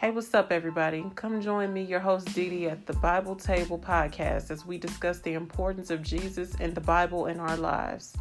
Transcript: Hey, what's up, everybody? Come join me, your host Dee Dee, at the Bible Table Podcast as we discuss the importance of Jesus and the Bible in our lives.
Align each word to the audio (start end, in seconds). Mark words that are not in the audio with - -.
Hey, 0.00 0.12
what's 0.12 0.32
up, 0.32 0.50
everybody? 0.50 1.04
Come 1.14 1.42
join 1.42 1.74
me, 1.74 1.82
your 1.82 2.00
host 2.00 2.34
Dee 2.34 2.48
Dee, 2.48 2.68
at 2.68 2.86
the 2.86 2.94
Bible 2.94 3.36
Table 3.36 3.78
Podcast 3.78 4.50
as 4.50 4.64
we 4.64 4.78
discuss 4.78 5.18
the 5.20 5.34
importance 5.34 5.90
of 5.90 6.02
Jesus 6.02 6.54
and 6.58 6.74
the 6.74 6.80
Bible 6.80 7.26
in 7.26 7.38
our 7.38 7.58
lives. 7.58 8.16